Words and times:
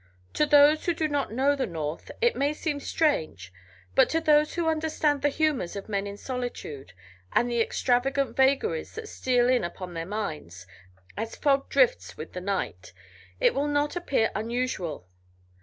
To 0.33 0.47
those 0.47 0.85
who 0.87 0.95
do 0.95 1.07
not 1.07 1.31
know 1.31 1.55
the 1.55 1.67
North 1.67 2.09
it 2.21 2.35
may 2.35 2.53
seem 2.53 2.79
strange, 2.79 3.53
but 3.93 4.09
to 4.09 4.19
those 4.19 4.55
who 4.55 4.67
understand 4.67 5.21
the 5.21 5.29
humors 5.29 5.75
of 5.75 5.87
men 5.87 6.07
in 6.07 6.17
solitude, 6.17 6.93
and 7.33 7.47
the 7.47 7.61
extravagant 7.61 8.35
vagaries 8.35 8.95
that 8.95 9.07
steal 9.07 9.47
in 9.47 9.63
upon 9.63 9.93
their 9.93 10.07
minds, 10.07 10.65
as 11.15 11.35
fog 11.35 11.69
drifts 11.69 12.17
with 12.17 12.33
the 12.33 12.41
night, 12.41 12.93
it 13.39 13.53
will 13.53 13.67
not 13.67 13.95
appear 13.95 14.31
unusual. 14.33 15.07